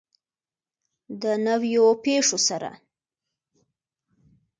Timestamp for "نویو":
1.45-1.85